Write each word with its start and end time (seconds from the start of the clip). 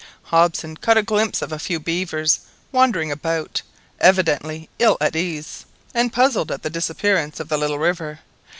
Hobson 0.23 0.77
caught 0.77 0.97
a 0.97 1.03
glimpse 1.03 1.43
of 1.43 1.51
a 1.51 1.59
few 1.59 1.79
beavers 1.79 2.39
wandering 2.71 3.11
about, 3.11 3.61
evidently 3.99 4.67
ill 4.79 4.97
at 4.99 5.15
ease, 5.15 5.65
and 5.93 6.11
puzzled 6.11 6.51
at 6.51 6.63
the 6.63 6.71
disappearance 6.71 7.39
of 7.39 7.49
the 7.49 7.57
little 7.59 7.77
river. 7.77 8.21